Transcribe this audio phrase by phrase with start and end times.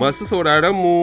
[0.00, 0.94] Masu sauraron mu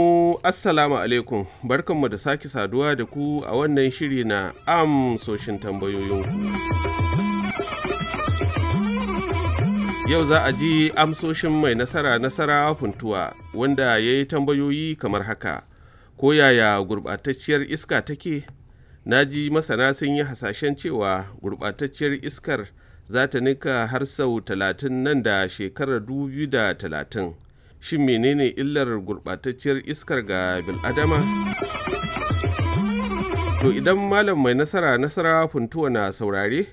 [0.44, 6.25] Assalamu alaikum barkanmu da sake saduwa da ku a wannan shiri na amsoshin tambayoyinku.
[10.10, 15.64] Yau za a ji amsoshin mai nasara nasara funtuwa wanda ya yi tambayoyi kamar haka.
[16.18, 18.45] Ko yaya gurɓatacciyar iska take?
[19.05, 22.68] Na ji masana sun yi hasashen cewa gurɓatacciyar iskar
[23.05, 27.46] za ta nika har sau talatin nan da shekarar 2030.
[27.87, 31.23] Shin menene illar gurɓatacciyar iskar ga bil'adama?
[33.64, 36.67] To idan malam mai nasara nasara funtuwa na saurare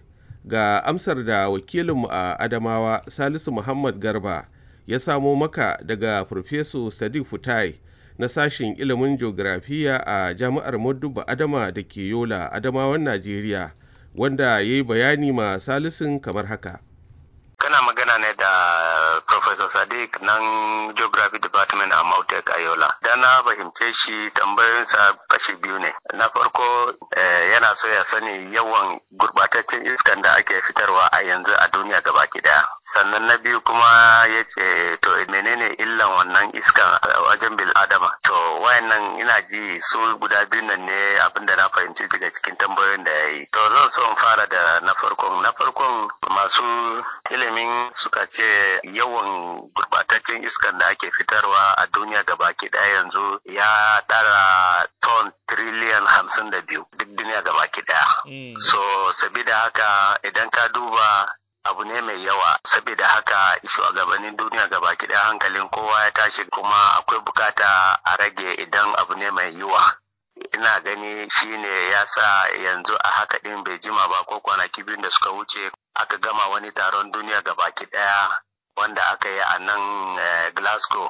[0.45, 4.49] ga amsar da wakilinmu a Adamawa Salisu Muhammad Garba
[4.87, 7.79] ya samo maka daga Farfeso Sadiq Futai
[8.19, 13.71] na sashen ilimin geografiya a jami'ar Modubba Adama da ke Yola Adamawan Najeriya
[14.17, 16.81] wanda ya yi bayani ma Salisun kamar haka.
[17.65, 18.19] kana magana
[19.55, 20.43] Professor Sadiq nan
[20.99, 22.91] Geography Department a Mautek Ayola.
[23.03, 25.15] Da na fahimce shi tambayoyinsa
[25.45, 25.93] kashi biyu ne.
[26.15, 26.95] Na farko
[27.53, 32.41] yana so ya sani yawan gurbataccen iskan da ake fitarwa a yanzu a duniya gabaki
[32.41, 32.65] ɗaya.
[32.83, 38.11] Sannan na biyu kuma ya ce to menene illan wannan iskan a wajen bil adama.
[38.25, 38.33] To
[38.65, 43.05] wayannan ina ji su guda biyu nan ne abin da na fahimci daga cikin tambayoyin
[43.05, 43.47] da ya yi.
[43.53, 45.43] To zan so in fara da na farkon.
[45.43, 52.69] Na farkon masu ilimin suka ce yawan gurbataccen iskan da ake fitarwa a duniya gabaki
[52.71, 58.59] ɗaya yanzu ya tara ton triliyan hamsin da biyu duk duniya gabaki ɗaya.
[58.61, 61.27] So sabida haka idan ka duba
[61.65, 66.97] abu ne mai yawa saboda haka shugabannin duniya gabaki ɗaya hankalin kowa ya tashi kuma
[66.99, 69.97] akwai buƙata a rage idan abu ne mai yiwa.
[70.55, 74.97] ina gani shine ya sa yanzu a haka din bai jima ba ko kwanaki biyu
[75.03, 78.39] da suka wuce aka gama wani taron duniya baki ɗaya
[78.77, 80.19] wanda aka yi a nan
[80.55, 81.09] glasgow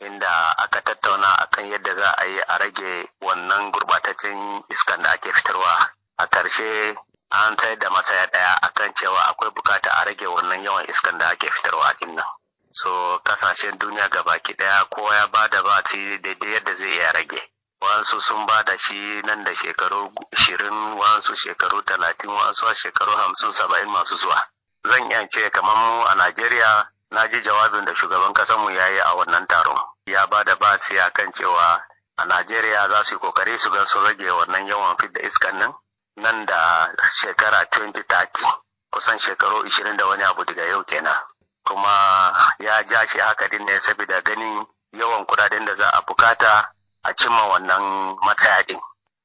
[0.00, 5.32] inda aka tattauna akan yadda za a yi a rage wannan gurbataccen iskan da ake
[5.32, 5.90] fitarwa.
[6.18, 6.96] A ƙarshe
[7.30, 11.28] an tsayar da matsaya ɗaya akan cewa akwai buƙata a rage wannan yawan iskan da
[11.28, 12.24] ake fitarwa ɗin nan.
[12.70, 17.40] So ƙasashen duniya baki ɗaya kowa ya ba da ba daidai yadda zai iya rage.
[17.80, 23.52] Wasu sun ba da shi nan da shekaru ishirin wasu shekaru talatin wasu shekaru hamsin
[23.52, 24.42] saba'in masu zuwa.
[24.86, 29.00] Zan iya ce kamar mu a najeriya na ji jawabin da shugaban mu ya yi
[29.00, 29.80] a wannan taron.
[30.06, 31.80] Ya ba da basi a kan cewa
[32.18, 35.74] a najeriya za su yi ƙoƙari su ga su rage wannan yawan fidda iskan nan
[36.16, 38.60] nan da shekara 2030
[38.92, 41.16] kusan shekaru ishirin da wani abu daga yau kenan.
[41.64, 46.68] Kuma ya ja shi haka din ne saboda ganin yawan kuɗaɗen da za a buƙata
[47.02, 48.76] a cimma wannan matsaya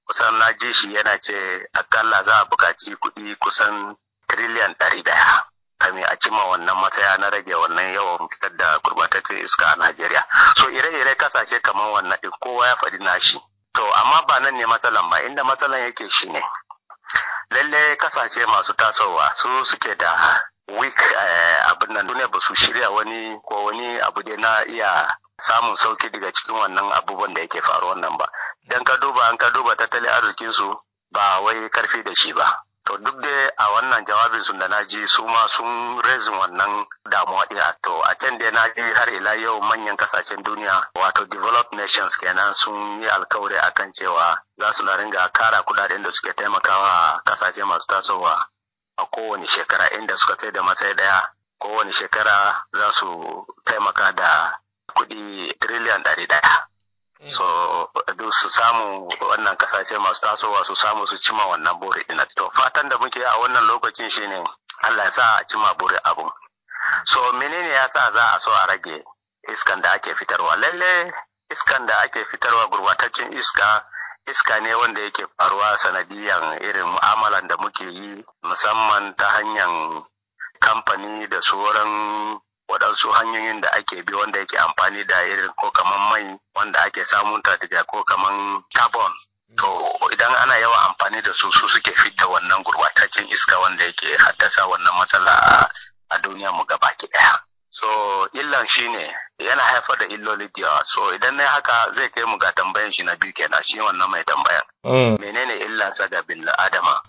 [0.07, 3.95] kusan na ji shi yana ce akalla za a buƙaci kuɗi kusan
[4.27, 5.50] tiriliyan ɗari ɗaya.
[5.81, 10.23] Kamin a cimma wannan matsaya na rage wannan yawan fitar da gurbataccen iska a Najeriya.
[10.57, 13.39] So ire-ire ƙasashe kamar wannan ɗin kowa ya faɗi nashi.
[13.73, 16.41] To amma ba nan ne matsalan ba inda matsalan yake shi ne.
[17.51, 20.41] Lalle ƙasashe masu tasowa su suke da
[20.79, 20.99] weak
[21.71, 25.07] abin nan duniya ba su shirya wani ko wani abu dai na iya
[25.41, 28.25] samun sauƙi daga cikin wannan abubuwan da yake faruwa nan ba
[28.65, 30.69] idan ka duba an ka duba tattalin arzikin su
[31.11, 34.83] ba wai ƙarfi da shi ba to duk dai a wannan jawabin su da na
[34.85, 37.61] ji su ma sun rezin wannan damuwa ɗin.
[37.83, 42.15] To a can dai na ji har ila yau manyan ƙasashen duniya wato developed nations
[42.15, 47.21] kenan sun yi alkawari akan cewa za su na ringa kara kuɗaɗen da suke taimakawa
[47.25, 48.45] ƙasashe masu tasowa
[48.97, 51.27] a kowane shekara inda suka tsaye da matsayi ɗaya
[51.59, 54.53] kowane shekara za su taimaka da
[54.95, 56.65] kuɗi triliyan ɗari ɗaya.
[57.29, 57.90] So, duk
[58.31, 62.25] su samu wannan ƙasashe masu tasowa su samu su cima wannan buri ɗin.
[62.35, 64.43] To, fatan da muke a wannan lokacin shine
[64.83, 66.29] Allah ya sa a cima buri abu.
[67.05, 69.03] So, menene ya sa za a so a rage
[69.49, 70.55] iskan da ake fitarwa?
[70.57, 71.11] Lalle
[71.51, 73.85] iskan da ake fitarwa gurbataccen iska
[74.27, 80.03] iska ne wanda yake faruwa sanadiyan irin mu'amalan da muke yi musamman ta hanyar
[80.59, 82.39] kamfani da sauran
[82.91, 87.05] waɗansu hanyoyin da ake bi wanda yake amfani da irin ko kaman mai wanda ake
[87.05, 89.11] samun ta daga ko kaman carbon.
[89.57, 94.17] To idan ana yawan amfani da su su suke fidda wannan gurbataccen iska wanda yake
[94.17, 95.67] haddasa wannan matsala
[96.09, 97.39] a duniya mu gabaki ɗaya.
[97.69, 100.81] So illan shine yana haifar da illoli da yawa.
[100.85, 104.09] So idan na haka zai kai mu ga tambayan shi na biyu kenan shi wannan
[104.09, 104.63] mai tambayan.
[105.19, 106.99] Menene illansa ga bil adama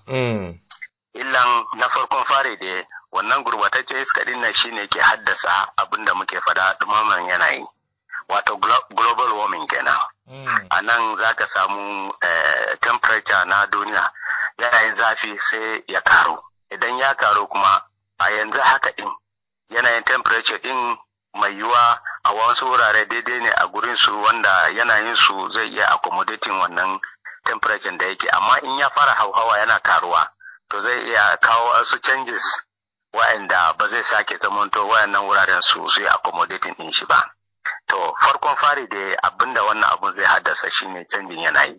[1.14, 2.82] illan na farkon fari da
[3.12, 7.64] wannan gurbataccen iska ɗin nan shine ke haddasa abin da muke fada dumaman yanayi.
[8.28, 9.98] Wato global warming kenan.
[10.70, 12.12] A nan za ka samu
[12.80, 14.10] temperature na duniya
[14.58, 16.38] yanayin zafi sai ya karu.
[16.70, 17.82] Idan ya karu kuma
[18.18, 19.10] a yanzu haka din
[19.70, 20.96] yanayin temperature din
[21.34, 25.86] mai yiwuwa a wasu wurare daidai ne a gurin su wanda yanayin su zai iya
[25.92, 27.00] accommodating wannan
[27.44, 28.28] temperature da yake.
[28.32, 30.28] Amma in ya fara hauhawa yana karuwa
[30.70, 32.44] to zai iya kawo wasu changes
[33.12, 37.20] wa'anda ba zai sake zamanto wayannan wuraren su su yi accommodating din shi ba.
[37.88, 41.76] To farkon fari da abin da wannan abun zai haddasa shine canjin yanayi.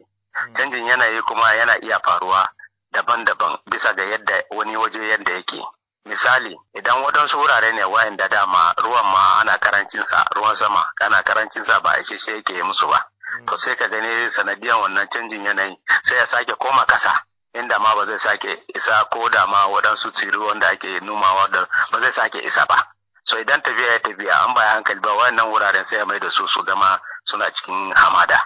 [0.53, 2.47] Canjin yanayi kuma yana iya faruwa
[2.93, 5.61] daban-daban bisa ga yadda wani waje yadda yake.
[6.05, 11.79] Misali idan waɗansu wurare ne wayanda dama ruwan ma ana karancinsa ruwan sama ana karancinsa
[11.79, 13.05] ba a shi yake musu ba.
[13.47, 17.95] To sai ka gani sanadiyan wannan canjin yanayi sai ya sake koma kasa inda ma
[17.95, 22.11] ba zai sake isa ko da ma waɗansu tsiri wanda ake numawa da ba zai
[22.11, 22.87] sake isa ba.
[23.23, 26.29] So idan tafiya ya tafiya an baya hankali ba wannan wuraren sai ya mai da
[26.29, 28.39] su su zama suna cikin hamada.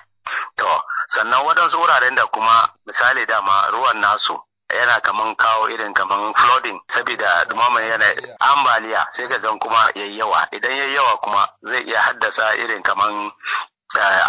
[0.57, 4.37] To sannan waɗansu wuraren da kuma misali dama ruwan nasu
[4.69, 8.05] yana kaman kawo irin kaman flooding saboda dumaman yana
[8.39, 10.47] ambaliya sai ka gan kuma yayi yawa.
[10.51, 13.31] Idan yayi yawa kuma zai iya haddasa irin kaman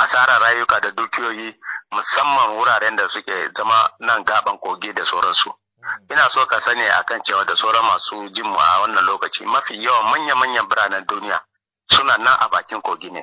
[0.01, 1.55] asarar rayuka da dukiyoyi
[1.93, 5.53] musamman wuraren da suke zama nan gaban kogi da sauransu.
[6.11, 9.75] Ina so ka sani akan cewa da sauran masu jin mu a wannan lokaci mafi
[9.83, 11.41] yawan manya-manyan biranen duniya
[11.91, 13.23] suna nan a bakin kogi ne.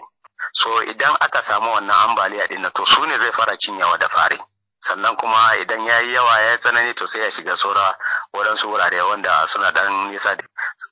[0.54, 4.40] So idan aka samu wannan ambaliya din to su ne zai fara cinyawa da fari.
[4.82, 7.96] Sannan kuma idan ya yi yawa ya tsanani to sai ya shiga saura
[8.34, 10.38] waɗansu wurare wanda suna dan nisa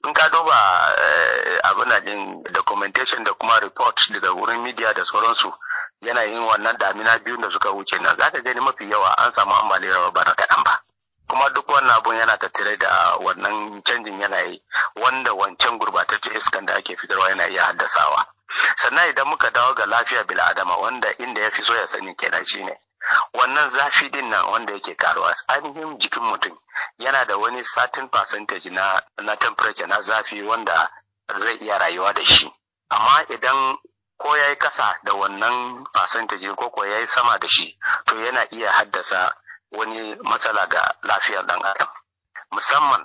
[0.06, 0.56] in ka duba
[1.64, 5.54] abin da din documentation da kuma report daga wurin media da sauransu
[6.04, 10.12] yanayin wannan damina biyu da suka wuce nan zaka gani mafi yawa an samu ambaliyar
[10.14, 10.82] ba na kaɗan ba.
[11.28, 14.62] Kuma duk wannan abun yana tattare da wannan canjin yanayi
[14.96, 18.28] wanda wancan gurbataccen iskan da ake fitarwa yana iya haddasawa.
[18.78, 22.46] Sannan idan muka dawo ga lafiya bil'adama wanda inda ya fi so ya sani kenan
[22.46, 22.78] shine
[23.34, 26.58] wannan zafi ɗin nan wanda yake karuwa ainihin jikin mutum
[27.00, 30.90] yana da wani certain percentage na na temperature na zafi wanda
[31.38, 32.54] zai iya rayuwa da shi.
[32.90, 33.78] Amma idan
[34.24, 37.76] ko ya yi kasa da wannan percentage ko ko ya yi sama da shi
[38.06, 39.36] to yana iya haddasa
[39.72, 41.88] wani matsala ga lafiyar dan adam.
[42.52, 43.04] Musamman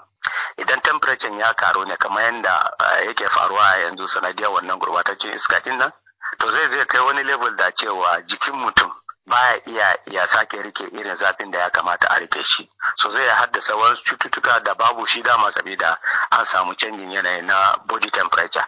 [0.58, 2.70] idan temperature ya karu ne kamar yadda
[3.06, 5.92] yake faruwa a yanzu sanadiyar wannan gurbataccen iska ɗin nan
[6.38, 8.92] to zai zai kai wani level da cewa jikin mutum
[9.26, 12.70] baya iya ya sake riƙe irin zafin da ya kamata a riƙe shi.
[12.96, 15.98] So zai haddasa wasu cututtuka da babu shi dama saboda
[16.30, 18.64] an samu canjin yanayi na body temperature.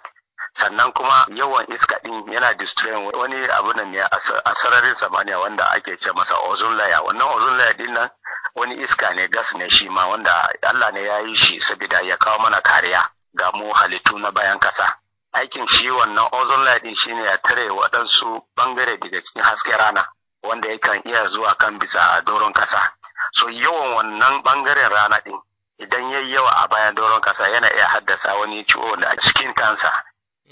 [0.55, 5.65] Sannan kuma yawan iska din yana destroying wani abu nan ne a sararin samaniya wanda
[5.75, 7.01] ake ce masa ozone layer.
[7.05, 8.11] Wannan ozone layer ɗin nan
[8.55, 12.17] wani iska ne gas ne shi ma wanda Allah ne ya yi shi saboda ya
[12.17, 13.03] kawo mana kariya
[13.35, 14.99] ga mu halittu na bayan kasa
[15.33, 20.09] aikin shi wannan ozone layer din shine ya tare waɗansu ɓangare daga cikin hasken rana
[20.43, 22.93] wanda yakan iya zuwa kan bisa doron kasa
[23.33, 25.39] so yawan wannan ɓangaren rana din
[25.79, 29.93] idan yayi yawa a bayan doron kasa yana iya haddasa wani ciwo da skin cancer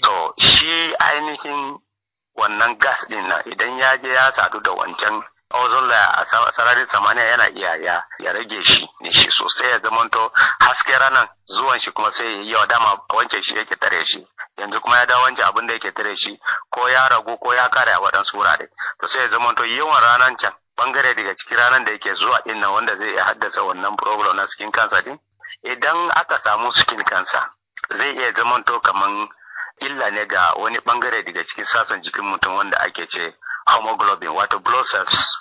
[0.01, 1.79] to shi ainihin
[2.35, 5.23] wannan gas ɗin nan idan ya je ya sadu da wancan
[5.53, 10.31] ozone a sararin samaniya yana iya ya rage shi ne shi sosai ya zamanto
[10.61, 12.67] haske ranar zuwan shi kuma sai ya yi yawa.
[12.67, 14.27] Dama wancan shi yake tare shi.
[14.57, 17.69] Yanzu kuma ya dawo wancan abin da yake tare shi ko ya ragu ko ya
[17.69, 18.69] kare a waɗansu wurare.
[19.01, 22.59] To sai ya zamanto yawan ranar can ɓangare daga cikin ranar da yake zuwa ɗin
[22.59, 25.19] nan wanda zai iya haddasa wannan problem na skin cancer din
[25.63, 27.43] idan aka samu skin cancer
[27.89, 29.27] zai iya zamanto kaman
[29.81, 33.33] illa ne ga wani ɓangare daga cikin sassan jikin mutum wanda ake ce
[33.69, 35.37] hemoglobin wato blood cells.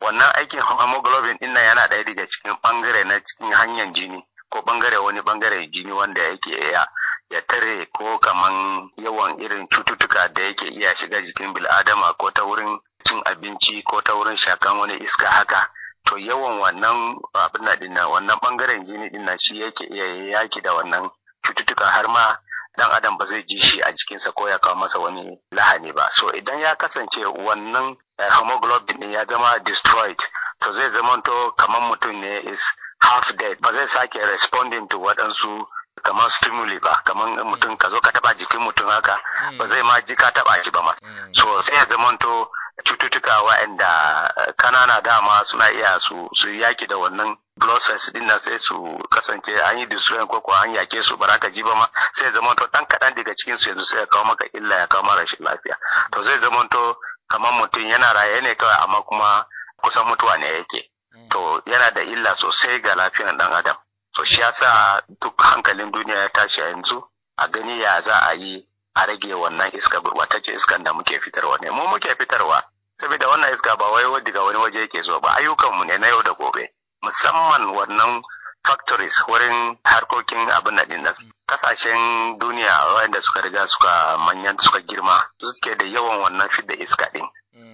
[0.00, 4.18] Wannan aikin hemoglobin din yana ɗaya daga cikin ɓangare na cikin hanyar jini
[4.50, 6.86] ko ɓangare wani ɓangare jini wanda yake ya
[7.30, 12.42] ya tare ko kaman yawan irin cututtuka da yake iya shiga jikin bil'adama ko ta
[12.44, 15.70] wurin cin abinci ko ta wurin shakan wani iska haka.
[16.04, 20.06] To yawan wannan abin nan wannan ɓangaren jini din shi yake iya
[20.40, 21.10] yaki da wannan
[21.44, 22.36] cututtuka har ma
[22.76, 26.08] dan adam ba zai ji shi a jikinsa ko ya kawo masa wani lahani ba.
[26.12, 30.16] So idan ya kasance wannan hemoglobin din ya zama destroyed
[30.60, 32.64] to zai zamanto kamar mutum ne is
[33.00, 33.60] half dead.
[33.60, 35.66] Ba zai sake responding to waɗansu
[36.02, 39.20] kamar stimuli ba kamar mutum ka zo ka taba jikin mutum haka
[39.58, 40.92] ba zai ma ji ka taba shi ba ma.
[41.32, 42.48] So sai ya zamanto
[42.82, 47.36] cututtuka waɗanda kanana dama suna iya su su yaki da wannan
[47.80, 51.38] cells ɗin nan sai su kasance an yi destroying ko ko an yake su ba
[51.38, 51.86] ka ji ba ma.
[52.12, 54.86] Sai ya zamanto dan kaɗan daga cikin su yanzu sai ya kawo maka illa ya
[54.86, 55.76] kawo mara rashin lafiya.
[56.12, 56.96] To zai zamanto
[57.28, 59.46] kamar mutum yana raye ne kawai amma kuma
[59.82, 60.90] kusan mutuwa ne yake.
[61.30, 63.76] To yana da illa sosai ga lafiyar dan adam.
[64.14, 67.02] To shi yasa duk hankalin duniya ya tashi a yanzu
[67.38, 71.58] a gani ya za a yi a rage wannan iska gurbatacce iskan da muke fitarwa
[71.60, 71.70] ne.
[71.70, 72.62] Mu muke fitarwa
[72.94, 76.22] saboda wannan iska ba wai daga wani waje yake zuwa ba ayyukanmu ne na yau
[76.22, 76.72] da gobe.
[77.02, 78.22] Musamman wannan
[78.64, 81.14] factories wurin harkokin abin da ɗin nan.
[81.46, 86.74] Kasashen duniya wanda suka riga suka manyan suka girma su suke da yawan wannan fidda
[86.74, 87.26] iska din.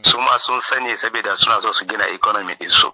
[0.02, 2.90] Su ma sun sani saboda suna so su gina economy din su.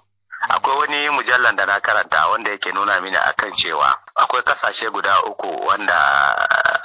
[0.48, 5.20] Akwai wani mujallar da na karanta wanda yake nuna mini akan cewa akwai ƙasashe guda
[5.22, 5.98] uku wanda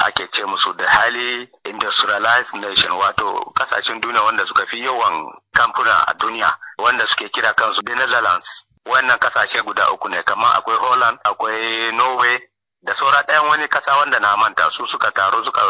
[0.05, 6.05] ake ce musu da hali industrialized nation wato ƙasashen duniya wanda suka fi yawan kamfuna
[6.07, 8.65] a duniya wanda suke kira kansu the netherlands.
[8.86, 12.39] Wannan ƙasashe guda uku ne kamar akwai holland akwai norway
[12.81, 15.62] da saura ɗayan wani kasa wanda na manta su suka taru suka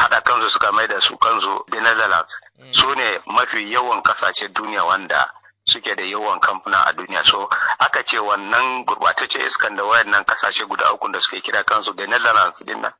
[0.00, 2.34] haɗa kansu suka mai da su kansu the netherlands.
[2.72, 5.30] Su ne mafi yawan ƙasashe duniya wanda
[5.66, 7.24] suke da yawan kamfuna a duniya.
[7.24, 7.48] So
[7.80, 12.06] aka ce wannan gurbatacce iskan da wayannan ƙasashe guda uku da suke kira kansu da
[12.06, 12.92] netherlands ɗin nan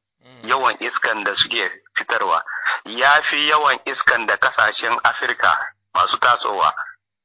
[0.42, 2.42] yawan iskan da suke fitarwa
[2.84, 5.54] ya fi yawan iskan da ƙasashen afirka
[5.94, 6.74] masu tasowa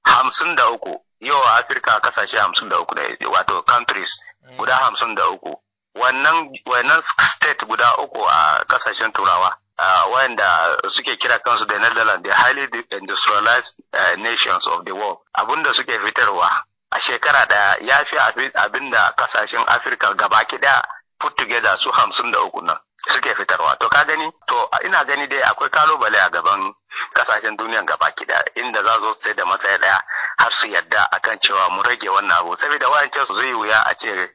[0.06, 0.96] hamsin da uku.
[1.22, 2.96] Yawa afirka ƙasashe hamsin da uku
[3.30, 4.20] wato countries
[4.58, 5.54] guda hamsin da uku.
[5.98, 12.22] Wannan wannan state guda uku a ƙasashen turawa Uh, wanda suke kira kansu da Netherlands
[12.28, 15.18] the highly industrialized uh, nations of the world.
[15.36, 16.50] Abinda suke fitarwa
[16.92, 18.18] a shekara ɗaya ya fi
[18.54, 20.84] abin da ƙasashen Afirka gabaki ɗaya
[21.20, 22.78] put together su hamsin da uku nan
[23.10, 23.78] suke fitarwa.
[23.80, 24.30] To ka gani?
[24.48, 26.74] To ina gani dai akwai ƙalubale a gaban
[27.16, 29.98] ƙasashen duniyan gabaki ɗaya inda za su sai da matsayi ɗaya
[30.38, 32.56] har su yadda akan cewa mu rage wannan abu.
[32.56, 34.30] Saboda wayancan su zai wuya a ce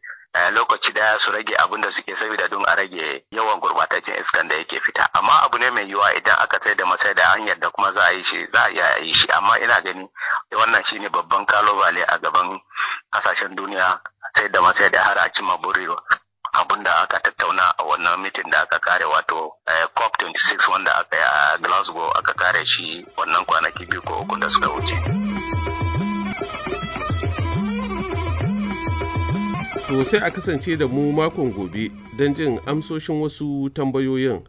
[0.53, 4.55] lokaci ɗaya su rage abin da suke saboda don a rage yawan gurbataccen iskan da
[4.55, 7.71] yake fita amma abu ne mai yiwuwa idan aka sai da matsayi da hanyar da
[7.71, 10.09] kuma za a yi shi za a yi shi amma ina gani
[10.53, 12.61] wannan shine babban ƙalubale a gaban
[13.13, 14.01] ƙasashen duniya
[14.37, 15.97] sai da matsayi da har a cimma burewa
[16.53, 19.53] abin da aka tattauna a wannan mitin da aka kare wato
[19.95, 24.37] cop 26 wanda aka yi a glasgow aka kare shi wannan kwanaki biyu ko uku
[24.37, 25.16] da suka wuce.
[29.89, 34.43] To sai a kasance da mu makon gobe don jin amsoshin wasu tambayoyin.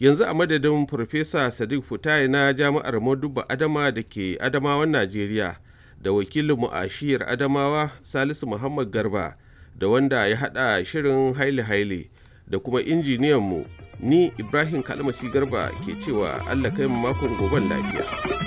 [0.00, 5.56] Yanzu a madadin Farfesa Sadiq Futai na Jami'ar Moduba Adama da ke Adamawan Najeriya
[6.02, 9.36] da wakilinmu a shiyar Adamawa Salisu Muhammad Garba
[9.78, 12.10] da wanda ya haɗa shirin haile haile
[12.48, 13.64] da kuma injiniyanmu
[14.00, 18.41] ni Ibrahim Kalmasi Garba ke cewa Allah kai makon goben lafiya.